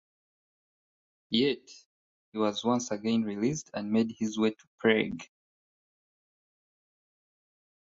Yet, 1.29 1.69
he 2.31 2.39
was 2.39 2.65
once 2.65 2.89
again 2.89 3.21
released 3.21 3.69
and 3.71 3.91
made 3.91 4.11
his 4.17 4.35
way 4.35 4.49
to 4.49 4.67
Prague. 4.79 5.21